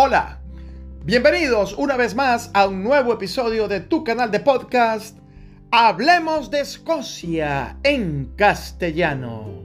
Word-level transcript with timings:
Hola, 0.00 0.38
bienvenidos 1.04 1.74
una 1.76 1.96
vez 1.96 2.14
más 2.14 2.52
a 2.54 2.68
un 2.68 2.84
nuevo 2.84 3.12
episodio 3.12 3.66
de 3.66 3.80
tu 3.80 4.04
canal 4.04 4.30
de 4.30 4.38
podcast 4.38 5.18
Hablemos 5.72 6.52
de 6.52 6.60
Escocia 6.60 7.78
en 7.82 8.26
castellano. 8.36 9.64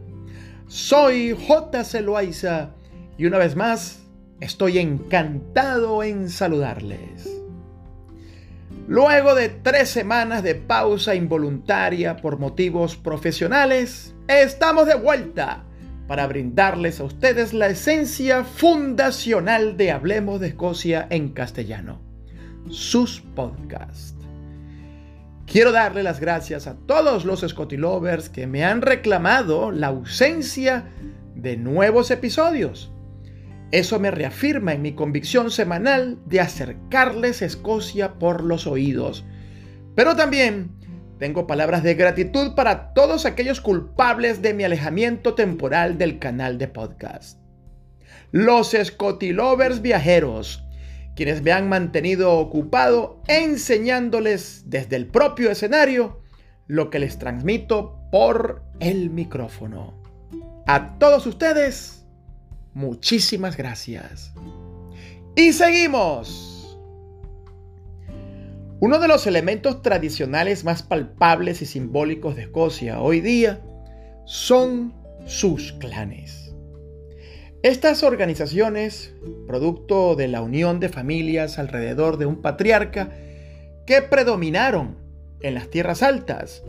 Soy 0.66 1.38
J. 1.40 1.84
Loaiza 2.02 2.72
y 3.16 3.27
una 3.27 3.38
vez 3.38 3.55
más 3.55 4.08
estoy 4.40 4.80
encantado 4.80 6.02
en 6.02 6.32
saludarles. 6.32 7.30
Luego 8.88 9.36
de 9.36 9.50
tres 9.50 9.90
semanas 9.90 10.41
de 10.41 10.55
pausa 10.55 11.13
involuntaria 11.13 12.18
por 12.18 12.40
motivos 12.40 12.95
profesionales, 12.95 14.16
estamos 14.27 14.88
de 14.88 14.95
vuelta 14.95 15.63
para 16.07 16.27
brindarles 16.27 16.99
a 16.99 17.05
ustedes 17.05 17.53
la 17.53 17.67
esencia 17.67 18.43
fundacional 18.43 19.77
de 19.77 19.91
Hablemos 19.91 20.39
de 20.39 20.48
Escocia 20.49 21.07
en 21.09 21.29
castellano, 21.29 22.02
sus 22.70 23.21
podcasts. 23.21 24.16
Quiero 25.45 25.71
darle 25.71 26.03
las 26.03 26.20
gracias 26.20 26.67
a 26.67 26.76
todos 26.76 27.26
los 27.26 27.41
Scotty 27.41 27.77
que 28.34 28.48
me 28.48 28.63
han 28.63 28.81
reclamado 28.81 29.71
la 29.71 29.88
ausencia 29.88 30.85
de 31.35 31.57
nuevos 31.57 32.12
episodios. 32.12 32.91
Eso 33.71 33.99
me 33.99 34.12
reafirma 34.12 34.73
en 34.73 34.81
mi 34.81 34.93
convicción 34.93 35.51
semanal 35.51 36.20
de 36.26 36.40
acercarles 36.40 37.41
Escocia 37.41 38.13
por 38.13 38.43
los 38.43 38.67
oídos. 38.67 39.26
Pero 39.95 40.15
también 40.15 40.71
tengo 41.23 41.48
palabras 41.48 41.84
de 41.84 41.95
gratitud 41.95 42.54
para 42.54 42.94
todos 42.94 43.26
aquellos 43.26 43.62
culpables 43.62 44.41
de 44.41 44.54
mi 44.54 44.66
alejamiento 44.66 45.36
temporal 45.36 45.98
del 45.98 46.20
canal 46.20 46.58
de 46.58 46.68
podcast. 46.68 47.40
Los 48.32 48.76
Scotilovers 48.84 49.82
viajeros, 49.82 50.66
quienes 51.16 51.41
me 51.41 51.54
han 51.54 51.70
mantenido 51.70 52.34
ocupado 52.34 53.21
enseñándoles 53.29 54.63
desde 54.66 54.98
el 54.98 55.07
propio 55.07 55.49
escenario 55.49 56.20
lo 56.68 56.90
que 56.90 56.99
les 56.99 57.18
transmito 57.18 58.01
por 58.12 58.62
el 58.82 59.10
micrófono. 59.10 59.94
A 60.68 60.99
todos 60.99 61.26
ustedes, 61.26 62.05
muchísimas 62.74 63.55
gracias. 63.55 64.34
Y 65.38 65.53
seguimos. 65.53 66.53
Uno 68.85 69.00
de 69.00 69.07
los 69.07 69.28
elementos 69.28 69.81
tradicionales 69.81 70.66
más 70.66 70.84
palpables 70.84 71.62
y 71.62 71.66
simbólicos 71.66 72.35
de 72.35 72.41
Escocia 72.41 73.00
hoy 73.00 73.22
día 73.22 73.62
son 74.25 74.94
sus 75.25 75.72
clanes. 75.72 76.53
Estas 77.61 78.03
organizaciones, 78.03 79.16
producto 79.47 80.17
de 80.17 80.28
la 80.28 80.41
unión 80.41 80.81
de 80.81 80.89
familias 80.89 81.59
alrededor 81.59 82.17
de 82.17 82.25
un 82.25 82.41
patriarca, 82.41 83.09
que 83.85 84.01
predominaron 84.01 84.97
en 85.39 85.53
las 85.53 85.69
tierras 85.69 86.03
altas, 86.03 86.66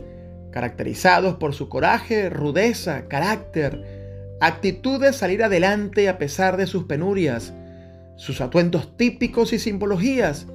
caracterizados 0.53 1.35
por 1.35 1.53
su 1.53 1.67
coraje, 1.67 2.29
rudeza, 2.29 3.09
carácter, 3.09 4.37
actitud 4.39 5.01
de 5.01 5.11
salir 5.11 5.43
adelante 5.43 6.07
a 6.07 6.17
pesar 6.17 6.55
de 6.55 6.65
sus 6.65 6.85
penurias, 6.85 7.53
sus 8.15 8.39
atuendos 8.39 8.95
típicos 8.95 9.51
y 9.51 9.59
simbologías, 9.59 10.47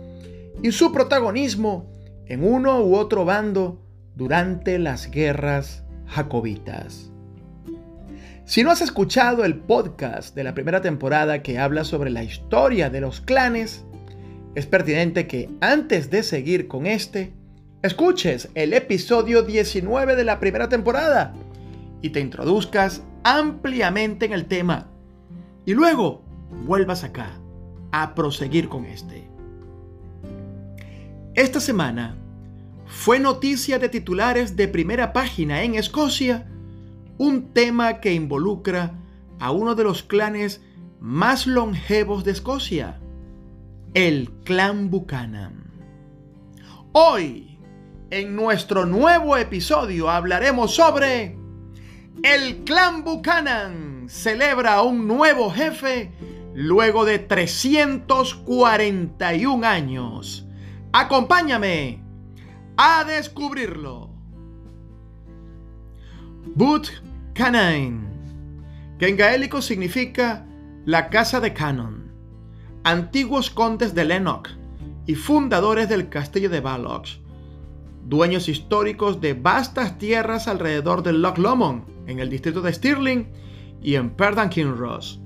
y 0.63 0.73
su 0.73 0.93
protagonismo 0.93 1.91
en 2.27 2.45
uno 2.45 2.83
u 2.83 2.95
otro 2.97 3.25
bando 3.25 3.83
durante 4.15 4.79
las 4.79 5.11
guerras 5.11 5.85
jacobitas. 6.07 7.11
Si 8.45 8.65
no 8.65 8.71
has 8.71 8.81
escuchado 8.81 9.45
el 9.45 9.57
podcast 9.57 10.35
de 10.35 10.45
la 10.45 10.55
primera 10.55 10.81
temporada 10.81 11.43
que 11.43 11.59
habla 11.59 11.85
sobre 11.85 12.11
la 12.11 12.25
historia 12.25 12.91
de 12.91 13.01
los 13.01 13.21
clanes, 13.21 13.85
es 14.55 14.67
pertinente 14.67 15.27
que 15.27 15.49
antes 15.61 16.11
de 16.11 16.23
seguir 16.25 16.67
con 16.67 16.87
este, 16.87 17.33
escuches 17.83 18.49
el 18.55 18.75
episodio 18.75 19.43
19 19.43 20.17
de 20.17 20.25
la 20.25 20.41
primera 20.41 20.69
temporada 20.69 21.33
y 22.03 22.11
te 22.11 22.21
introduzcas 22.21 23.03
ampliamente 23.23 24.27
en 24.27 24.33
el 24.33 24.47
tema 24.47 24.89
y 25.65 25.75
luego 25.75 26.23
vuelvas 26.67 27.05
acá 27.05 27.31
a 27.93 28.15
proseguir 28.15 28.69
con 28.69 28.85
este. 28.85 29.30
Esta 31.41 31.59
semana 31.59 32.15
fue 32.85 33.19
noticia 33.19 33.79
de 33.79 33.89
titulares 33.89 34.57
de 34.57 34.69
primera 34.69 35.15
página 35.15 35.63
en 35.63 35.75
Escocia 35.75 36.47
un 37.17 37.55
tema 37.55 38.01
que 38.01 38.13
involucra 38.13 38.93
a 39.39 39.51
uno 39.51 39.75
de 39.75 39.85
los 39.85 40.03
clanes 40.03 40.61
más 41.01 41.47
longevos 41.47 42.25
de 42.25 42.33
Escocia, 42.33 43.01
el 43.95 44.31
clan 44.45 44.91
Buchanan. 44.91 45.65
Hoy, 46.93 47.59
en 48.11 48.37
nuestro 48.37 48.85
nuevo 48.85 49.39
episodio, 49.39 50.11
hablaremos 50.11 50.75
sobre 50.75 51.39
el 52.23 52.65
clan 52.65 53.03
Buchanan 53.03 54.11
celebra 54.11 54.83
un 54.83 55.09
nuevo 55.09 55.51
jefe 55.51 56.13
luego 56.53 57.07
de 57.07 57.19
341 57.19 59.67
años. 59.67 60.47
Acompáñame 60.93 62.03
a 62.77 63.05
descubrirlo. 63.05 64.11
But 66.57 66.89
Canine, 67.33 68.09
que 68.99 69.09
en 69.09 69.17
gaélico 69.17 69.63
significa 69.63 70.47
la 70.85 71.09
casa 71.09 71.39
de 71.39 71.55
Canon, 71.55 72.11
antiguos 72.83 73.51
condes 73.51 73.95
de 73.95 74.05
Lennox 74.05 74.51
y 75.07 75.15
fundadores 75.15 75.89
del 75.89 76.09
castillo 76.09 76.51
de 76.51 76.61
Balloch, 76.61 77.21
dueños 78.05 78.49
históricos 78.49 79.21
de 79.21 79.35
vastas 79.35 79.97
tierras 79.97 80.49
alrededor 80.49 81.05
del 81.05 81.23
Loch 81.23 81.39
Lomond, 81.39 81.85
en 82.09 82.19
el 82.19 82.31
distrito 82.31 82.63
de 82.63 82.73
Stirling 82.73 83.29
y 83.81 83.95
en 83.95 84.11
Perdan 84.11 84.51
Kinross, 84.51 85.21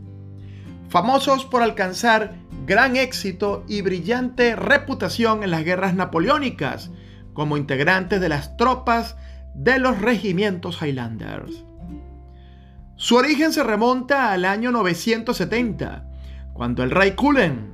famosos 0.91 1.47
por 1.47 1.63
alcanzar 1.63 2.44
gran 2.67 2.97
éxito 2.97 3.65
y 3.69 3.83
brillante 3.83 4.57
reputación 4.57 5.43
en 5.43 5.51
las 5.51 5.65
guerras 5.65 5.95
napoleónicas 5.95 6.91
como 7.33 7.57
integrantes 7.57 8.21
de 8.21 8.29
las 8.29 8.57
tropas 8.57 9.17
de 9.55 9.79
los 9.79 10.01
regimientos 10.01 10.81
Highlanders. 10.81 11.65
Su 12.97 13.17
origen 13.17 13.53
se 13.53 13.63
remonta 13.63 14.33
al 14.33 14.45
año 14.45 14.71
970, 14.71 16.09
cuando 16.53 16.83
el 16.83 16.91
rey 16.91 17.13
Cullen, 17.13 17.73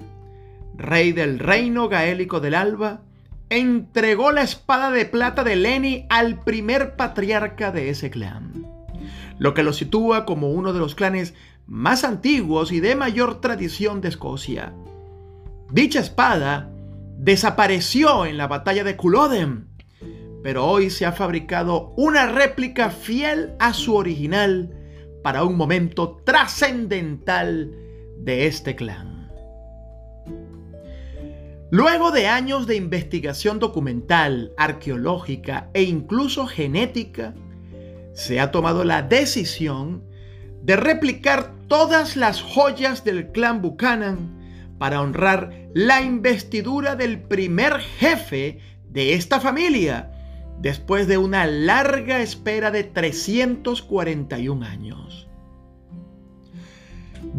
rey 0.76 1.12
del 1.12 1.38
reino 1.38 1.88
gaélico 1.88 2.40
del 2.40 2.54
Alba, 2.54 3.02
entregó 3.50 4.32
la 4.32 4.42
espada 4.42 4.90
de 4.90 5.04
plata 5.04 5.44
de 5.44 5.56
Lenny 5.56 6.06
al 6.08 6.42
primer 6.42 6.96
patriarca 6.96 7.70
de 7.70 7.90
ese 7.90 8.10
clan, 8.10 8.66
lo 9.38 9.54
que 9.54 9.62
lo 9.62 9.72
sitúa 9.72 10.24
como 10.24 10.50
uno 10.50 10.72
de 10.72 10.78
los 10.78 10.94
clanes 10.94 11.34
más 11.70 12.02
antiguos 12.02 12.72
y 12.72 12.80
de 12.80 12.96
mayor 12.96 13.40
tradición 13.40 14.00
de 14.00 14.08
Escocia. 14.08 14.74
Dicha 15.70 16.00
espada 16.00 16.68
desapareció 17.16 18.26
en 18.26 18.36
la 18.36 18.48
batalla 18.48 18.82
de 18.82 18.96
Culloden, 18.96 19.68
pero 20.42 20.66
hoy 20.66 20.90
se 20.90 21.06
ha 21.06 21.12
fabricado 21.12 21.94
una 21.96 22.26
réplica 22.26 22.90
fiel 22.90 23.52
a 23.60 23.72
su 23.72 23.94
original 23.94 24.74
para 25.22 25.44
un 25.44 25.56
momento 25.56 26.20
trascendental 26.24 27.72
de 28.18 28.46
este 28.48 28.74
clan. 28.74 29.30
Luego 31.70 32.10
de 32.10 32.26
años 32.26 32.66
de 32.66 32.74
investigación 32.74 33.60
documental, 33.60 34.52
arqueológica 34.56 35.70
e 35.72 35.84
incluso 35.84 36.48
genética, 36.48 37.32
se 38.12 38.40
ha 38.40 38.50
tomado 38.50 38.82
la 38.82 39.02
decisión 39.02 40.09
de 40.62 40.76
replicar 40.76 41.52
todas 41.68 42.16
las 42.16 42.42
joyas 42.42 43.04
del 43.04 43.32
clan 43.32 43.62
Buchanan 43.62 44.38
para 44.78 45.00
honrar 45.00 45.52
la 45.74 46.00
investidura 46.02 46.96
del 46.96 47.20
primer 47.20 47.78
jefe 47.78 48.58
de 48.88 49.14
esta 49.14 49.40
familia 49.40 50.10
después 50.60 51.06
de 51.06 51.18
una 51.18 51.46
larga 51.46 52.20
espera 52.20 52.70
de 52.70 52.84
341 52.84 54.66
años. 54.66 55.28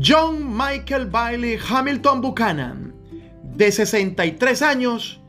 John 0.02 0.56
Michael 0.56 1.08
Bailey 1.08 1.58
Hamilton 1.70 2.22
Buchanan, 2.22 2.96
de 3.56 3.72
63 3.72 4.62
años, 4.62 5.20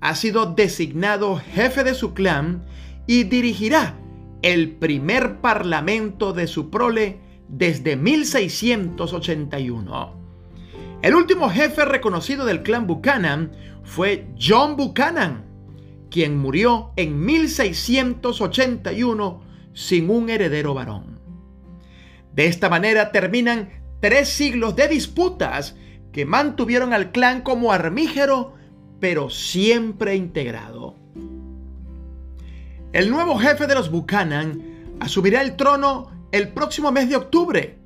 ha 0.00 0.14
sido 0.14 0.46
designado 0.46 1.36
jefe 1.36 1.84
de 1.84 1.94
su 1.94 2.14
clan 2.14 2.64
y 3.06 3.24
dirigirá 3.24 3.96
el 4.42 4.72
primer 4.72 5.40
parlamento 5.40 6.32
de 6.32 6.46
su 6.46 6.70
prole 6.70 7.18
desde 7.50 7.96
1681. 7.96 10.14
El 11.02 11.14
último 11.14 11.50
jefe 11.50 11.84
reconocido 11.84 12.46
del 12.46 12.62
clan 12.62 12.86
Buchanan 12.86 13.52
fue 13.82 14.28
John 14.40 14.76
Buchanan, 14.76 15.44
quien 16.10 16.38
murió 16.38 16.92
en 16.96 17.22
1681 17.24 19.42
sin 19.72 20.10
un 20.10 20.28
heredero 20.30 20.74
varón. 20.74 21.20
De 22.34 22.46
esta 22.46 22.68
manera 22.68 23.12
terminan 23.12 23.70
tres 24.00 24.28
siglos 24.28 24.74
de 24.76 24.88
disputas 24.88 25.76
que 26.12 26.26
mantuvieron 26.26 26.92
al 26.92 27.12
clan 27.12 27.42
como 27.42 27.72
armígero, 27.72 28.54
pero 29.00 29.30
siempre 29.30 30.16
integrado. 30.16 30.96
El 32.92 33.10
nuevo 33.10 33.38
jefe 33.38 33.66
de 33.66 33.74
los 33.74 33.90
Buchanan 33.90 34.96
asumirá 35.00 35.40
el 35.42 35.56
trono 35.56 36.19
el 36.32 36.48
próximo 36.48 36.92
mes 36.92 37.08
de 37.08 37.16
octubre, 37.16 37.76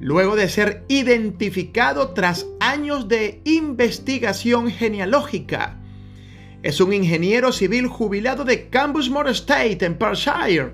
luego 0.00 0.36
de 0.36 0.48
ser 0.48 0.84
identificado 0.88 2.10
tras 2.10 2.46
años 2.60 3.08
de 3.08 3.40
investigación 3.44 4.70
genealógica. 4.70 5.78
Es 6.62 6.80
un 6.80 6.92
ingeniero 6.92 7.52
civil 7.52 7.88
jubilado 7.88 8.44
de 8.44 8.70
Cambusmore 8.70 9.30
Estate 9.30 9.84
en 9.84 9.98
Perthshire. 9.98 10.72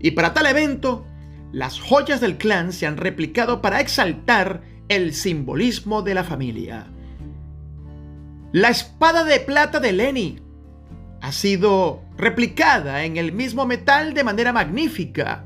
Y 0.00 0.10
para 0.10 0.34
tal 0.34 0.46
evento, 0.46 1.06
las 1.52 1.78
joyas 1.78 2.20
del 2.20 2.36
clan 2.36 2.72
se 2.72 2.86
han 2.86 2.96
replicado 2.96 3.62
para 3.62 3.80
exaltar 3.80 4.62
el 4.88 5.14
simbolismo 5.14 6.02
de 6.02 6.14
la 6.14 6.24
familia. 6.24 6.88
La 8.52 8.70
espada 8.70 9.24
de 9.24 9.40
plata 9.40 9.80
de 9.80 9.92
Lenny 9.92 10.38
ha 11.20 11.32
sido 11.32 12.02
replicada 12.16 13.04
en 13.04 13.16
el 13.16 13.32
mismo 13.32 13.66
metal 13.66 14.14
de 14.14 14.24
manera 14.24 14.52
magnífica. 14.52 15.43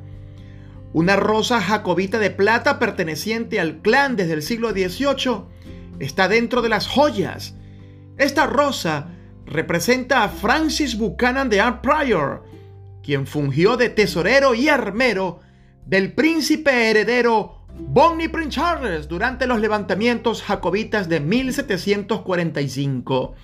Una 0.92 1.16
rosa 1.16 1.60
jacobita 1.60 2.18
de 2.18 2.30
plata 2.30 2.78
perteneciente 2.78 3.60
al 3.60 3.82
clan 3.82 4.16
desde 4.16 4.32
el 4.32 4.42
siglo 4.42 4.70
XVIII 4.70 5.42
está 5.98 6.28
dentro 6.28 6.62
de 6.62 6.70
las 6.70 6.86
joyas. 6.86 7.54
Esta 8.16 8.46
rosa 8.46 9.08
representa 9.44 10.24
a 10.24 10.28
Francis 10.28 10.96
Buchanan 10.96 11.50
de 11.50 11.60
Art 11.60 11.82
Prior, 11.82 12.44
quien 13.02 13.26
fungió 13.26 13.76
de 13.76 13.90
tesorero 13.90 14.54
y 14.54 14.68
armero 14.68 15.40
del 15.84 16.14
príncipe 16.14 16.90
heredero 16.90 17.58
Bonnie 17.78 18.28
Prince 18.28 18.56
Charles 18.56 19.08
durante 19.08 19.46
los 19.46 19.60
levantamientos 19.60 20.42
jacobitas 20.42 21.08
de 21.08 21.20
1745. 21.20 23.34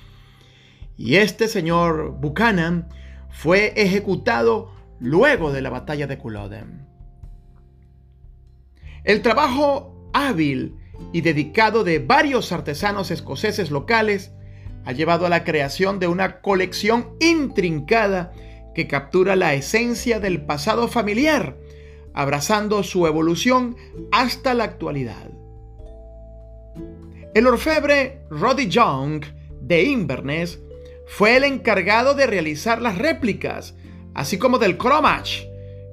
Y 0.97 1.17
este 1.17 1.49
señor 1.49 2.13
Buchanan 2.21 2.89
fue 3.31 3.73
ejecutado 3.77 4.73
luego 4.99 5.53
de 5.53 5.63
la 5.63 5.71
batalla 5.71 6.07
de 6.07 6.19
Culloden. 6.19 6.94
El 9.05 9.21
trabajo 9.21 10.11
hábil 10.15 10.79
y 11.13 11.21
dedicado 11.21 11.85
de 11.85 11.99
varios 11.99 12.53
artesanos 12.53 13.11
escoceses 13.11 13.71
locales 13.71 14.33
ha 14.87 14.93
llevado 14.93 15.27
a 15.27 15.29
la 15.29 15.45
creación 15.45 15.99
de 15.99 16.09
una 16.09 16.41
colección 16.41 17.11
intrincada 17.21 18.33
que 18.75 18.89
captura 18.89 19.37
la 19.37 19.55
esencia 19.55 20.21
del 20.21 20.47
pasado 20.47 20.89
familiar, 20.89 21.59
abrazando 22.15 22.83
su 22.83 23.07
evolución 23.07 23.77
hasta 24.11 24.55
la 24.55 24.65
actualidad. 24.65 25.31
El 27.35 27.47
orfebre 27.47 28.23
Roddy 28.31 28.69
Young 28.69 29.25
de 29.61 29.83
Inverness 29.83 30.61
fue 31.07 31.37
el 31.37 31.45
encargado 31.45 32.15
de 32.15 32.27
realizar 32.27 32.81
las 32.81 32.97
réplicas, 32.97 33.75
así 34.15 34.39
como 34.39 34.59
del 34.59 34.79
cromach, 34.79 35.43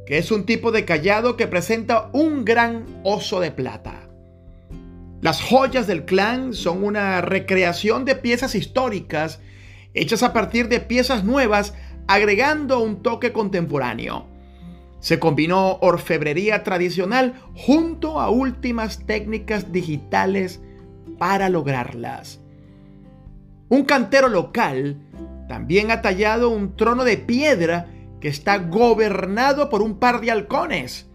que 0.06 0.18
es 0.18 0.32
un 0.32 0.46
tipo 0.46 0.72
de 0.72 0.86
callado 0.86 1.38
que 1.38 1.48
presenta 1.48 2.10
un 2.14 2.44
gran 2.46 2.86
oso 3.04 3.40
de 3.40 3.52
plata. 3.52 4.10
Las 5.22 5.42
joyas 5.42 5.86
del 5.86 6.06
clan 6.06 6.54
son 6.54 6.84
una 6.84 7.22
recreación 7.22 8.06
de 8.06 8.16
piezas 8.16 8.56
históricas 8.56 9.40
hechas 9.94 10.24
a 10.24 10.34
partir 10.34 10.68
de 10.68 10.80
piezas 10.80 11.24
nuevas 11.24 11.74
agregando 12.08 12.80
un 12.80 13.04
toque 13.04 13.32
contemporáneo. 13.32 14.26
Se 15.00 15.20
combinó 15.20 15.78
orfebrería 15.82 16.64
tradicional 16.64 17.34
junto 17.56 18.20
a 18.20 18.30
últimas 18.30 19.06
técnicas 19.06 19.72
digitales 19.72 20.62
para 21.18 21.50
lograrlas. 21.50 22.40
Un 23.70 23.84
cantero 23.86 24.28
local 24.28 24.98
también 25.48 25.92
ha 25.92 26.02
tallado 26.02 26.50
un 26.50 26.76
trono 26.76 27.04
de 27.04 27.18
piedra 27.18 27.88
que 28.22 28.30
está 28.30 28.58
gobernado 28.60 29.70
por 29.70 29.82
un 29.82 30.00
par 30.00 30.22
de 30.22 30.32
halcones 30.32 31.10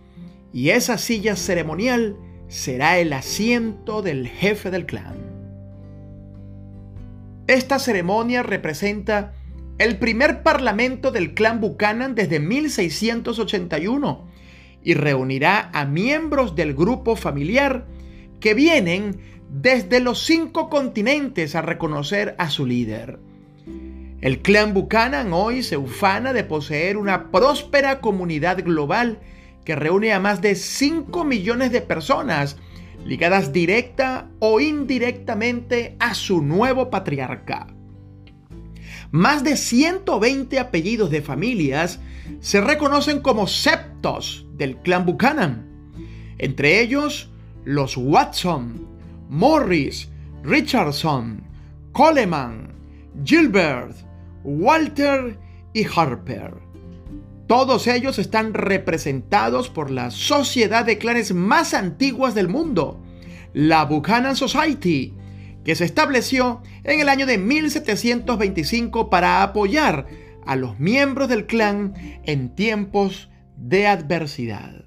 y 0.52 0.70
esa 0.70 0.98
silla 0.98 1.36
ceremonial 1.36 2.16
será 2.48 2.98
el 2.98 3.12
asiento 3.12 4.02
del 4.02 4.28
jefe 4.28 4.70
del 4.70 4.84
clan. 4.86 5.16
Esta 7.46 7.78
ceremonia 7.78 8.42
representa 8.42 9.34
el 9.78 9.98
primer 9.98 10.42
parlamento 10.42 11.12
del 11.12 11.34
clan 11.34 11.60
Buchanan 11.60 12.14
desde 12.14 12.40
1681 12.40 14.28
y 14.82 14.94
reunirá 14.94 15.70
a 15.72 15.84
miembros 15.84 16.56
del 16.56 16.74
grupo 16.74 17.16
familiar 17.16 17.86
que 18.40 18.54
vienen 18.54 19.20
desde 19.50 20.00
los 20.00 20.24
cinco 20.24 20.68
continentes 20.68 21.54
a 21.54 21.62
reconocer 21.62 22.34
a 22.38 22.50
su 22.50 22.66
líder. 22.66 23.20
El 24.22 24.40
clan 24.40 24.72
Buchanan 24.72 25.32
hoy 25.34 25.62
se 25.62 25.76
ufana 25.76 26.32
de 26.32 26.42
poseer 26.42 26.96
una 26.96 27.30
próspera 27.30 28.00
comunidad 28.00 28.64
global 28.64 29.20
que 29.64 29.76
reúne 29.76 30.14
a 30.14 30.20
más 30.20 30.40
de 30.40 30.54
5 30.54 31.24
millones 31.24 31.70
de 31.70 31.82
personas 31.82 32.56
ligadas 33.04 33.52
directa 33.52 34.30
o 34.38 34.58
indirectamente 34.58 35.96
a 35.98 36.14
su 36.14 36.40
nuevo 36.40 36.88
patriarca. 36.88 37.66
Más 39.10 39.44
de 39.44 39.56
120 39.56 40.58
apellidos 40.58 41.10
de 41.10 41.20
familias 41.20 42.00
se 42.40 42.60
reconocen 42.62 43.20
como 43.20 43.46
septos 43.46 44.46
del 44.54 44.78
clan 44.78 45.04
Buchanan, 45.04 45.92
entre 46.38 46.80
ellos 46.80 47.30
los 47.64 47.96
Watson, 47.98 48.88
Morris, 49.28 50.08
Richardson, 50.42 51.42
Coleman, 51.92 52.72
Gilbert, 53.24 54.05
Walter 54.46 55.38
y 55.72 55.84
Harper. 55.84 56.54
Todos 57.48 57.88
ellos 57.88 58.18
están 58.18 58.54
representados 58.54 59.68
por 59.68 59.90
la 59.90 60.10
sociedad 60.12 60.84
de 60.84 60.98
clanes 60.98 61.34
más 61.34 61.74
antiguas 61.74 62.34
del 62.34 62.48
mundo, 62.48 63.02
la 63.52 63.84
Buchanan 63.84 64.36
Society, 64.36 65.14
que 65.64 65.74
se 65.74 65.84
estableció 65.84 66.62
en 66.84 67.00
el 67.00 67.08
año 67.08 67.26
de 67.26 67.38
1725 67.38 69.10
para 69.10 69.42
apoyar 69.42 70.06
a 70.46 70.54
los 70.54 70.78
miembros 70.78 71.28
del 71.28 71.46
clan 71.46 71.94
en 72.24 72.54
tiempos 72.54 73.28
de 73.56 73.88
adversidad. 73.88 74.84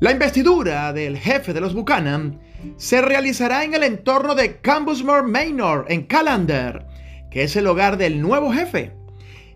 La 0.00 0.12
investidura 0.12 0.92
del 0.94 1.18
jefe 1.18 1.52
de 1.52 1.60
los 1.60 1.74
Buchanan 1.74 2.40
se 2.76 3.02
realizará 3.02 3.64
en 3.64 3.74
el 3.74 3.82
entorno 3.82 4.34
de 4.34 4.56
Cambusmore 4.60 5.26
Manor 5.26 5.84
en 5.88 6.04
Callender, 6.04 6.87
que 7.30 7.42
es 7.42 7.56
el 7.56 7.66
hogar 7.66 7.98
del 7.98 8.20
nuevo 8.20 8.52
jefe. 8.52 8.92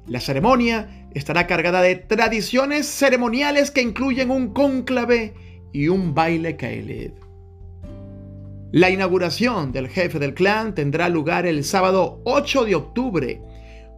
La 0.07 0.21
ceremonia 0.21 1.09
estará 1.15 1.47
cargada 1.47 1.83
de 1.83 1.97
tradiciones 1.97 2.87
ceremoniales 2.87 3.71
que 3.71 3.83
incluyen 3.83 4.31
un 4.31 4.53
cónclave 4.53 5.35
y 5.73 5.89
un 5.89 6.15
baile 6.15 6.57
Kaelid. 6.57 7.13
La 8.73 8.89
inauguración 8.89 9.71
del 9.71 9.89
jefe 9.89 10.19
del 10.19 10.35
clan 10.35 10.75
tendrá 10.75 11.09
lugar 11.09 11.47
el 11.47 11.63
sábado 11.63 12.23
8 12.25 12.65
de 12.65 12.75
octubre 12.75 13.41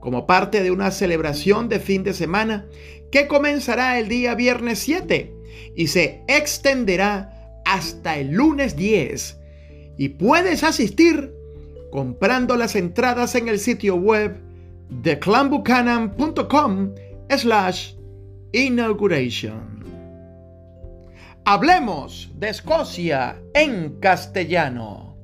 como 0.00 0.26
parte 0.26 0.62
de 0.62 0.70
una 0.70 0.90
celebración 0.90 1.68
de 1.68 1.78
fin 1.78 2.02
de 2.02 2.12
semana 2.12 2.66
que 3.10 3.28
comenzará 3.28 3.98
el 3.98 4.08
día 4.08 4.34
viernes 4.34 4.80
7 4.80 5.32
y 5.76 5.86
se 5.86 6.22
extenderá 6.26 7.62
hasta 7.64 8.18
el 8.18 8.32
lunes 8.32 8.76
10. 8.76 9.38
Y 9.96 10.08
puedes 10.10 10.64
asistir 10.64 11.32
comprando 11.94 12.56
las 12.56 12.74
entradas 12.74 13.36
en 13.36 13.46
el 13.46 13.60
sitio 13.60 13.94
web 13.94 14.42
theclanbuchanan.com 15.04 16.92
slash 17.28 17.92
inauguration. 18.50 19.84
Hablemos 21.44 22.32
de 22.34 22.48
Escocia 22.48 23.40
en 23.54 24.00
castellano. 24.00 25.16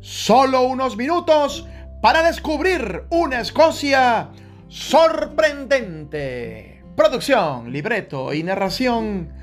Solo 0.00 0.62
unos 0.62 0.96
minutos 0.96 1.68
para 2.00 2.22
descubrir 2.22 3.02
una 3.10 3.40
Escocia 3.40 4.30
sorprendente. 4.68 6.82
Producción, 6.96 7.70
libreto 7.70 8.32
y 8.32 8.42
narración 8.42 9.34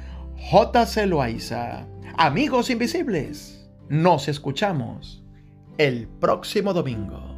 J.C. 0.50 1.06
Loaiza. 1.06 1.86
Amigos 2.18 2.72
invisibles, 2.72 3.70
nos 3.90 4.28
escuchamos 4.28 5.23
el 5.78 6.08
próximo 6.08 6.74
domingo. 6.74 7.33